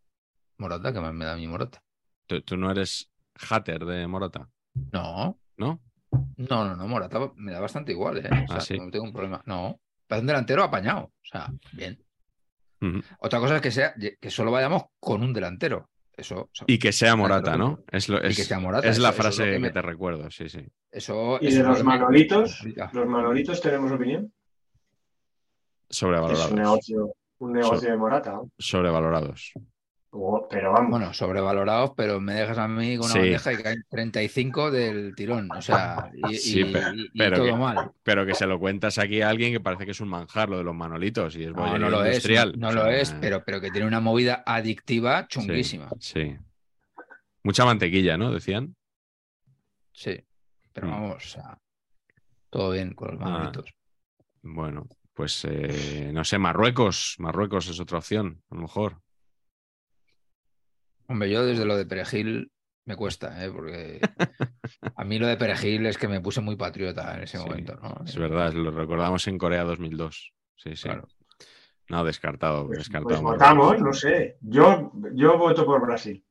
[0.60, 1.82] Morata, que más me da mi Morata.
[2.28, 4.48] Tú, tú no eres hater de Morata,
[4.92, 5.80] No, ¿no?
[6.38, 8.30] no, no, no, Morata me da bastante igual, ¿eh?
[8.44, 8.78] O sea, Ah, ¿sí?
[8.78, 9.42] no tengo un problema.
[9.46, 11.06] No, es un delantero apañado.
[11.06, 11.98] O sea, bien.
[13.20, 15.90] Otra cosa es que sea que solo vayamos con un delantero.
[16.16, 17.58] Eso, o sea, Y que sea Morata.
[17.58, 17.84] ¿no?
[17.92, 19.52] Es, lo- Y es, que sea Morata, es la eso- eso es lo frase que
[19.54, 20.66] que, me- te recuerdo, sí, sí.
[20.92, 22.62] eso, ¿Y eso de es lo los me- Manolitos?
[22.94, 24.34] ¿Los Manolitos tenemos opinión?
[25.90, 26.52] Es Sobrevalorados.
[26.52, 28.34] un negocio, un negocio de Morata.
[28.34, 28.52] ¿no?
[28.58, 29.54] Sobrevalorados.
[30.50, 33.20] Pero vamos, Bueno, sobrevalorados, pero me dejas a mí con una Sí.
[33.20, 35.52] bandeja y caen 35 del tirón.
[35.52, 37.92] O sea, y, Sí, y- pe- y- y pero todo que- mal.
[38.02, 40.58] Pero que se lo cuentas aquí a alguien que parece que es un manjar lo
[40.58, 42.60] de los manolitos y es No, no lo es, industrial.
[42.60, 45.90] no O lo es, pero, pero que tiene una movida adictiva chunguísima.
[46.00, 46.36] Sí.
[47.44, 48.32] Mucha mantequilla, ¿no?
[48.32, 48.76] Decían.
[49.92, 50.18] Sí,
[50.74, 50.92] pero Mm.
[50.92, 51.58] vamos, o sea,
[52.50, 53.26] todo bien con los Ah.
[53.30, 53.72] manolitos.
[54.42, 57.16] Bueno, pues eh, no sé, Marruecos.
[57.20, 59.02] Marruecos es otra opción, a lo mejor.
[61.10, 62.52] Hombre, yo desde lo de Perejil
[62.86, 63.52] me cuesta, ¿eh?
[63.52, 64.00] porque
[64.96, 67.78] a mí lo de Perejil es que me puse muy patriota en ese Sí, momento,
[67.82, 68.04] ¿no?
[68.06, 70.34] Es verdad, lo recordamos en Corea 2002.
[70.56, 70.84] Sí, sí.
[70.84, 71.08] Claro.
[71.90, 73.08] No, descartado, pues, descartado.
[73.10, 74.38] pues votamos, no sé.
[74.42, 76.24] Yo, yo voto por Brasil.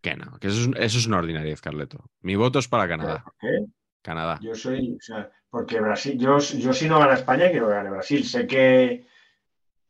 [0.00, 2.10] Que no, que eso es, eso es una ordinariedad, Carleto.
[2.20, 3.22] Mi voto es para Canadá.
[3.24, 3.66] ¿Por qué?
[4.02, 4.38] Canadá.
[4.40, 7.90] Yo soy, o sea, porque Brasil, yo, yo si no gana España, quiero que gane
[7.90, 8.24] Brasil.
[8.24, 9.06] Sé que,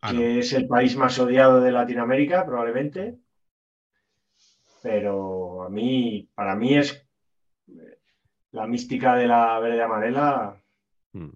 [0.00, 0.40] Ah, que no.
[0.40, 3.18] es el país más odiado de Latinoamérica, probablemente.
[4.90, 7.04] Pero a mí, para mí es
[8.52, 10.62] la mística de la verde amarela
[11.12, 11.30] Mm.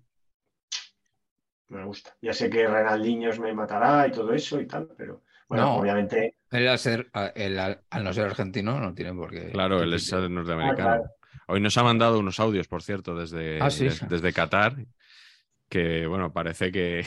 [1.71, 2.15] me gusta.
[2.23, 5.75] Ya sé que Renaldiños me matará y todo eso y tal, pero bueno, No.
[5.79, 6.37] obviamente.
[6.53, 9.51] Él al, ser, a- él al, al no ser argentino no tiene por qué.
[9.51, 10.91] Claro, él es norteamericano.
[10.91, 11.11] Ah, claro.
[11.49, 13.85] Hoy nos ha mandado unos audios, por cierto, desde, Ah, sí.
[13.85, 14.77] des- desde Qatar,
[15.69, 17.05] que bueno, parece que,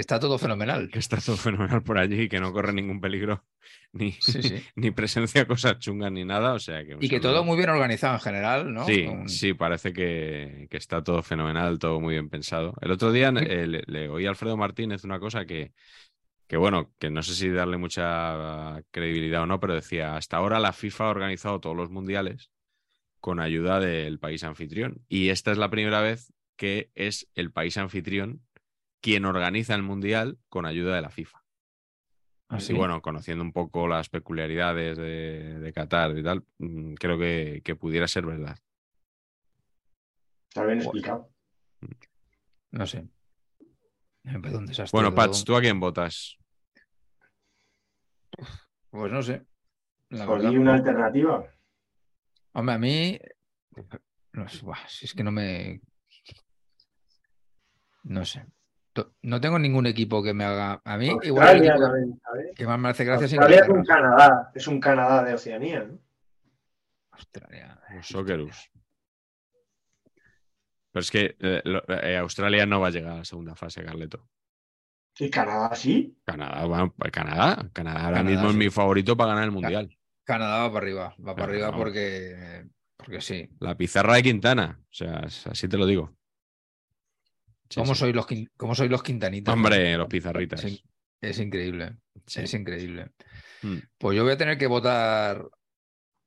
[0.00, 0.88] Está todo fenomenal.
[0.90, 3.44] que está todo fenomenal por allí y que no corre ningún peligro,
[3.92, 4.62] ni, Sí, sí.
[4.76, 6.54] ni presencia cosas chungas ni nada.
[6.54, 7.32] O sea que Y que saludo.
[7.34, 8.84] todo muy bien organizado en general, ¿no?
[8.86, 12.74] Sí, Con- sí, parece que, que está todo fenomenal, todo muy bien pensado.
[12.80, 15.72] El otro día eh, le, le oí a Alfredo Martínez una cosa que,
[16.48, 20.58] que, bueno, que no sé si darle mucha credibilidad o no, pero decía, hasta ahora
[20.58, 22.50] la FIFA ha organizado todos los mundiales
[23.20, 25.04] con ayuda del país anfitrión.
[25.08, 28.40] Y esta es la primera vez que es el país anfitrión
[29.00, 31.42] quien organiza el mundial con ayuda de la FIFA.
[32.48, 32.72] Ah, sí.
[32.72, 37.62] Y bueno, conociendo un poco las peculiaridades de, de Qatar y tal, mm, creo que,
[37.64, 38.58] que pudiera ser verdad.
[40.48, 41.30] Está bien explicado.
[42.72, 43.08] No sé.
[44.24, 45.14] Me parece un desastre Bueno.
[45.14, 46.36] Pats, ¿tú a quién votas?
[48.90, 49.46] Pues no sé.
[50.08, 50.58] La Por verdad.
[50.58, 51.44] una alternativa.
[52.52, 53.18] Hombre, a mí.
[54.32, 55.80] No si es que no me.
[58.02, 58.44] No sé.
[59.22, 60.80] No tengo ningún equipo que me haga.
[60.84, 62.46] A mí, igual el Australia equipo también, ¿sabes?
[62.56, 63.84] que más me hace gracia es Australia es un.
[63.84, 65.98] Canadá, es un Canadá de Oceanía, ¿no?
[67.12, 67.80] Australia.
[67.94, 68.70] Los Socceroos.
[70.92, 73.84] Pero es que eh, lo- eh, Australia no va a llegar a la segunda fase,
[73.84, 74.26] Carleto.
[75.18, 76.16] Y Canadá sí.
[76.24, 77.68] Canadá, bueno, pues Canadá.
[77.72, 79.96] Canadá ahora Canadá, mismo es mi favorito para ganar el Mundial.
[80.24, 81.14] Canadá va para arriba.
[81.20, 82.64] Va para arriba porque.
[82.96, 83.48] Porque sí.
[83.60, 84.78] La pizarra de Quintana.
[84.82, 85.18] O sea,
[85.50, 86.14] así te lo digo.
[87.70, 88.00] Sí, ¿Cómo, sí.
[88.00, 89.54] Sois los, quin- ¿Cómo sois los quintanitas?
[89.54, 90.64] Hombre, los pizarritas.
[90.64, 90.80] Es, in-
[91.22, 91.96] es increíble.
[92.26, 92.40] Sí.
[92.42, 93.10] Es increíble.
[93.62, 93.76] Mm.
[93.96, 95.44] Pues yo voy a tener que votar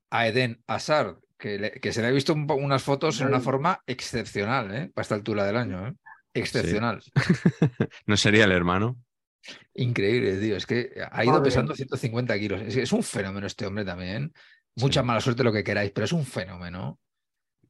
[0.10, 3.42] a Eden Hazard, que, le- que se le ha visto un unas fotos en una
[3.42, 4.92] forma excepcional, ¿eh?
[4.94, 5.94] Para esta altura del año, ¿eh?
[6.34, 7.02] Excepcional.
[8.08, 8.98] ¿No sería el hermano?
[9.74, 10.56] Increíble, tío.
[10.56, 11.46] Es que ha ido Madre.
[11.46, 12.62] pesando 150 kilos.
[12.62, 14.32] Es, es un fenómeno este hombre también.
[14.76, 15.06] Mucha Sí.
[15.08, 17.00] mala suerte lo que queráis, pero es un fenómeno.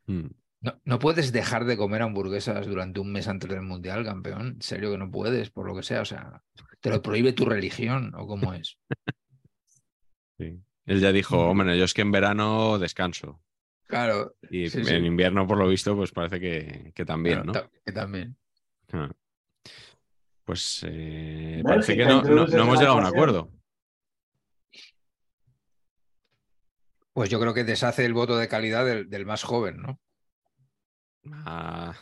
[0.06, 0.28] Mm.
[0.64, 4.48] No, no puedes dejar de comer hamburguesas durante un mes antes del Mundial, campeón.
[4.56, 6.02] En serio que no puedes, por lo que sea.
[6.02, 6.42] O sea,
[6.80, 8.78] te lo prohíbe tu religión o cómo es.
[10.40, 10.60] Sí.
[10.88, 11.50] Él ya dijo, Mm.
[11.50, 13.40] hombre, yo es que en verano descanso.
[13.86, 14.36] Claro.
[14.50, 14.94] Y Sí, sí.
[14.94, 17.54] en invierno, por lo visto, pues parece que, que también, ¿no?
[17.86, 18.36] que también.
[18.92, 19.12] Ah.
[20.44, 23.52] Pues eh, parece que no, no- no hemos llegado a un acuerdo.
[27.14, 30.00] Pues yo creo que deshace el voto de calidad del, del más joven, ¿no?
[31.32, 31.96] Ah,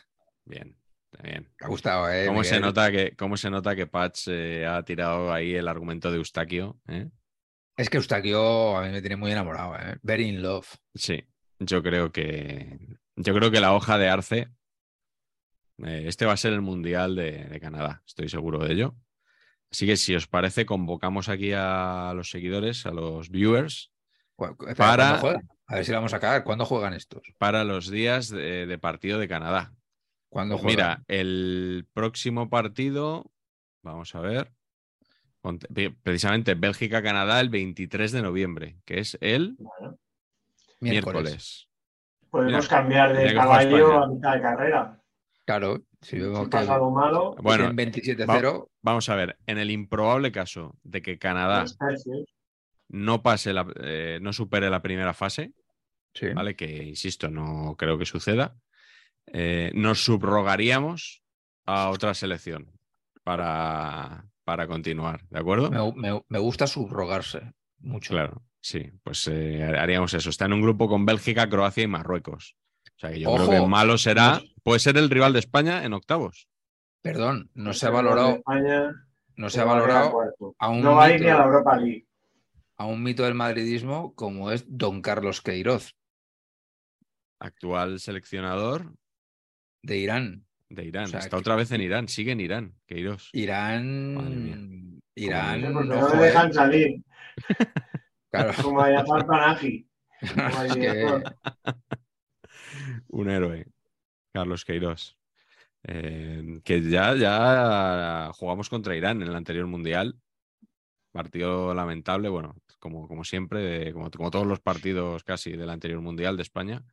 [0.45, 0.77] bien,
[1.21, 1.49] bien.
[1.59, 2.25] Me ha gustado, ¿eh?
[2.27, 6.11] ¿Cómo se, nota que, ¿Cómo se nota que Patch eh, ha tirado ahí el argumento
[6.11, 6.79] de Eustaquio?
[6.87, 7.09] eh?
[7.77, 9.97] Es que Eustaquio a mí me tiene muy enamorado, ¿eh?
[10.01, 10.67] Very in love.
[10.93, 11.23] Sí,
[11.59, 12.77] yo creo que
[13.15, 14.47] yo creo que la hoja de Arce,
[15.83, 18.95] eh, este va a ser el Mundial de, de Canadá, estoy seguro de ello.
[19.71, 23.91] Así que si os parece, convocamos aquí a los seguidores, a los viewers,
[24.67, 25.41] espera, Para-.
[25.71, 26.43] A ver si la vamos a cagar.
[26.43, 27.21] ¿Cuándo juegan estos?
[27.37, 29.73] para los días de, de partido de Canadá.
[30.29, 31.05] ¿Cuándo Pues mira, juegan?
[31.07, 33.31] el próximo partido,
[33.81, 34.51] vamos a ver,
[36.03, 39.97] precisamente Bélgica-Canadá el 23 de noviembre, que es el Bueno,
[40.79, 41.67] miércoles.
[42.29, 44.97] podemos Mira, cambiar de caballo a mitad de carrera.
[45.45, 49.57] Claro, si vemos Si que pasa algo malo, Bueno, en 27-0, Vamos a ver, en
[49.57, 51.65] el improbable caso de que Canadá
[52.89, 55.53] no pase la, eh, no supere la primera fase,
[56.13, 56.29] sí.
[56.33, 56.55] ¿vale?
[56.55, 58.55] Que insisto, no creo que suceda.
[59.27, 61.23] eh, nos subrogaríamos
[61.65, 62.71] a otra selección
[63.23, 65.69] para, para continuar, ¿de acuerdo?
[65.71, 68.13] me, me- me gusta subrogarse mucho.
[68.13, 70.29] Claro, sí, pues eh, haríamos eso.
[70.29, 72.55] Está en un grupo con Bélgica, Croacia y Marruecos.
[72.95, 74.41] O sea que yo creo Ojo, que malo será.
[74.63, 76.47] Puede ser el rival de España en octavos.
[77.01, 78.91] Perdón, no se ha valorado, España
[79.35, 80.55] no se ha valorado cuarto.
[80.59, 81.25] a un No va a ir mito.
[81.25, 82.07] ni a la Europa League.
[82.77, 85.95] a un mito del madridismo como es Don Carlos Queiroz
[87.43, 88.93] Actual seleccionador
[89.81, 90.45] de Irán.
[90.69, 91.05] de Irán.
[91.05, 93.29] O sea, Está que- otra vez en Irán, sigue en Irán, Queiroz.
[93.33, 94.13] Irán.
[94.13, 94.99] Madre mía.
[95.15, 95.73] Irán.
[95.73, 97.03] Porque no le dejan salir.
[98.31, 98.87] Claro, Como a
[99.59, 99.85] que-.
[103.09, 103.65] Un héroe,
[104.31, 105.17] Carlos Queiroz.
[105.83, 110.15] Eh, que ya, ya jugamos contra Irán en el anterior mundial.
[111.11, 116.43] Partido lamentable, bueno, como, como siempre, como todos los partidos casi del anterior mundial de
[116.43, 116.83] España,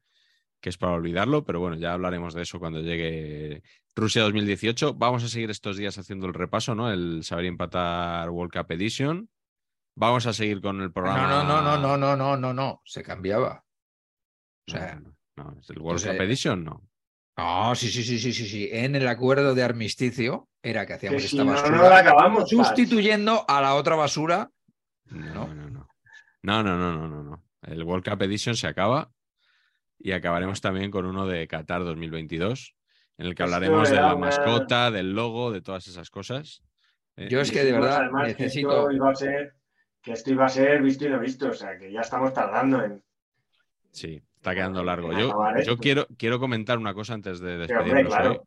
[0.61, 3.63] que es para olvidarlo, pero bueno, ya hablaremos de eso cuando llegue
[3.95, 4.95] Rusia 2018.
[4.95, 6.91] Vamos a seguir estos días haciendo el repaso, ¿no?
[6.91, 9.29] El saber empatar World Cup Edition.
[9.97, 11.29] Vamos a seguir con el programa.
[11.29, 13.65] No, no, no, no, no, no, no, no, se cambiaba.
[14.69, 15.01] O sea,
[15.37, 16.23] no, el World Cup.
[16.23, 16.83] Edition, no.
[17.37, 18.69] No, sí, sí, sí, sí, sí, sí.
[18.73, 21.77] En el acuerdo de armisticio era que hacíamos que si esta basura.
[21.77, 24.51] No, la acabamos, sustituyendo a la otra basura.
[25.07, 25.47] No.
[26.43, 27.45] No, no, no, no, no, no.
[27.63, 29.11] El World Cup Edition se acaba
[29.99, 32.75] y acabaremos también con uno de Qatar 2022,
[33.19, 36.63] en el que hablaremos de la mascota, del logo, de todas esas cosas.
[37.17, 38.91] Eh, Yo es que de verdad además, que necesito.
[38.91, 39.55] esto iba a ser,
[40.01, 41.49] que esto iba a ser visto y no visto.
[41.49, 43.03] O sea, que ya estamos tardando en.
[43.91, 45.13] Sí, está quedando largo.
[45.13, 45.35] Yo,
[45.65, 48.31] yo quiero, quiero comentar una cosa antes de despedirnos claro.
[48.31, 48.39] hoy.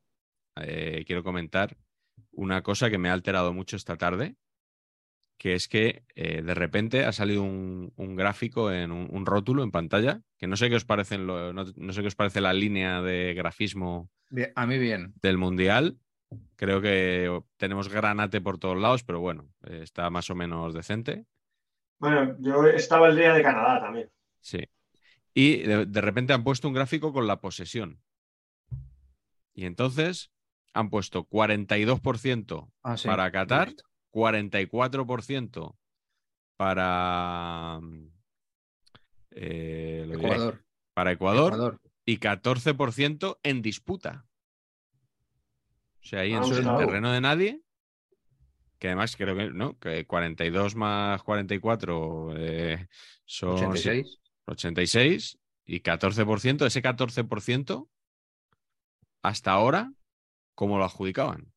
[0.63, 1.75] Eh, quiero comentar
[2.31, 4.35] una cosa que me ha alterado mucho esta tarde,
[5.41, 9.63] que es que eh, de repente ha salido un, un gráfico en un, un rótulo
[9.63, 12.53] en pantalla, que no sé qué os parece, no, no sé qué os parece la
[12.53, 15.15] línea de grafismo Bien, A mí bien.
[15.23, 15.97] del Mundial.
[16.57, 21.25] Creo que tenemos granate por todos lados, pero bueno, eh, está más o menos decente.
[21.97, 24.11] Bueno, yo estaba el día de Canadá también.
[24.41, 24.59] Sí.
[25.33, 27.99] Y de, de repente han puesto un gráfico con la posesión.
[29.55, 30.31] Y entonces
[30.73, 33.73] han puesto 42% Ah, sí, para lo Qatar.
[34.11, 35.77] 44%
[36.57, 38.07] para, mm,
[39.31, 40.65] eh, lo diré, Ecuador.
[40.93, 41.81] para Ecuador, Ecuador.
[42.05, 44.25] y 14% en disputa.
[46.01, 46.79] O sea, ahí en Vamos, el claro.
[46.79, 47.61] terreno de nadie,
[48.79, 52.87] que además creo que no, que 42 más 44 eh,
[53.25, 54.19] son 86.
[54.45, 57.87] 86 y 14%, ese 14%
[59.21, 59.93] hasta ahora,
[60.55, 61.50] ¿cómo lo adjudicaban?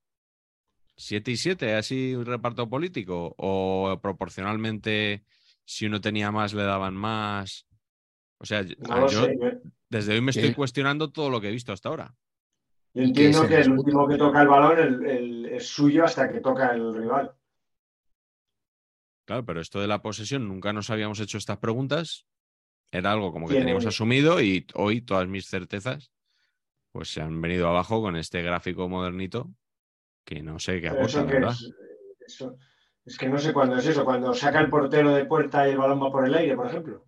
[0.96, 1.74] ¿7 y 7?
[1.74, 3.34] ¿Así un reparto político?
[3.38, 5.24] ¿O proporcionalmente,
[5.64, 7.66] si uno tenía más, le daban más?
[8.38, 9.38] O sea, yo- No lo yo sé.
[9.40, 12.14] Yo, desde hoy me estoy cuestionando todo lo que he visto hasta ahora.
[12.94, 16.04] yo ¿Y qué entiendo que el último que toca el balón el- el- es suyo
[16.04, 17.32] hasta que toca el rival.
[19.26, 22.26] Claro, pero esto de la posesión, nunca nos habíamos hecho estas preguntas.
[22.92, 26.12] Era algo como que teníamos asumido y hoy todas mis certezas
[26.92, 29.50] pues se han venido abajo con este gráfico modernito
[30.24, 31.52] que no sé qué Pero aporta, eso la que verdad.
[31.52, 31.70] es,
[32.26, 32.56] eso-
[33.06, 35.78] es que no sé cuándo es eso, cuando saca el portero de puerta y el
[35.78, 37.04] balón va por el aire, por ejemplo.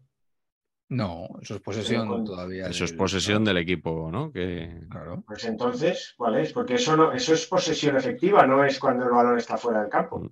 [0.88, 2.68] No, eso es posesión con- todavía.
[2.68, 4.30] Eso es del- posesión del equipo, ¿no?
[4.30, 5.24] Que Claro.
[5.26, 6.52] Pues entonces, ¿cuál es?
[6.52, 9.90] Porque eso no, eso es posesión efectiva, no es cuando el balón está fuera del
[9.90, 10.30] campo.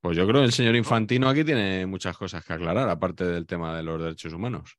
[0.00, 3.46] pues yo creo que el señor Infantino aquí tiene muchas cosas que aclarar, aparte del
[3.46, 4.78] tema de los derechos humanos.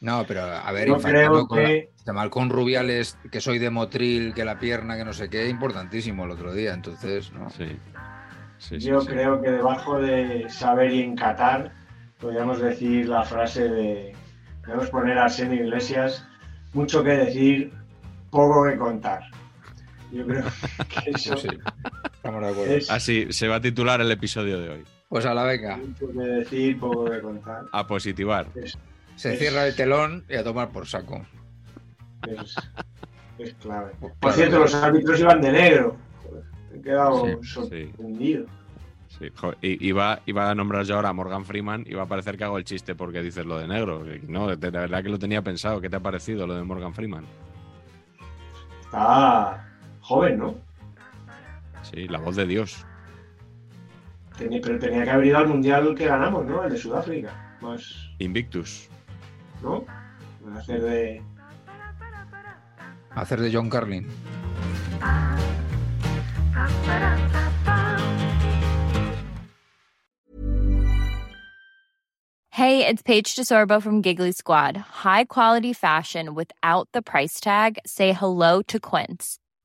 [0.00, 3.40] No, pero a ver, Yo Infantino creo con la- que se marcó un Rubiales que
[3.40, 6.72] soy de Motril, que la pierna, que no sé qué, importantísimo el otro día.
[6.72, 7.50] Entonces, ¿no?
[7.50, 7.76] Sí.
[8.78, 9.06] Yo sí.
[9.08, 11.72] creo que debajo de saber y en Qatar
[12.18, 14.14] podríamos decir la frase de,
[14.64, 16.26] podemos poner a Arsenio Iglesias,
[16.74, 17.72] mucho que decir,
[18.30, 19.22] poco que contar.
[20.12, 20.44] Yo creo
[21.04, 21.48] que eso Sí,
[22.14, 22.74] estamos de acuerdo.
[22.74, 24.84] es Así se va a titular el episodio de hoy.
[25.08, 25.76] Pues a la venga.
[25.76, 27.64] mucho que decir, poco que contar.
[27.72, 28.46] A positivar.
[28.54, 28.76] Es,
[29.20, 31.20] Se cierra el telón y a tomar por saco.
[32.26, 32.54] es,
[33.38, 33.92] es clave.
[34.18, 35.96] Por cierto, los árbitros iban de negro.
[36.24, 37.48] Joder, me he quedado Sí, sí.
[37.90, 38.46] sorprendido.
[39.18, 39.26] Sí,
[39.62, 42.56] iba, iba a nombrar yo ahora a Morgan Freeman y va a parecer que hago
[42.56, 44.02] el chiste porque dices lo de negro.
[44.26, 45.82] No, de, de verdad que lo tenía pensado.
[45.82, 47.26] ¿Qué te ha parecido lo de Morgan Freeman?
[48.84, 49.68] Está
[50.00, 50.54] joven, ¿no?
[51.82, 52.86] Sí, la voz de Dios.
[54.38, 56.64] Tenía- pero tenía que haber ido al mundial que ganamos, ¿no?
[56.64, 57.58] El de Sudáfrica.
[57.60, 58.88] Más, Invictus.
[59.62, 59.84] ¿No?
[60.56, 61.22] Hacer de.
[63.14, 64.08] Hacer de John Carlin.
[72.52, 74.76] Hey, it's Paige DeSorbo from Giggly Squad.
[74.76, 77.78] High quality fashion without the price tag.
[77.86, 79.38] Say hello to Quince.